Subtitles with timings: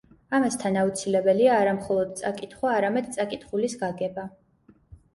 [0.35, 4.29] ამასთან, აუცილებელია არა მხოლოდ წაკითხვა, არამედ წაკითხული გაგება.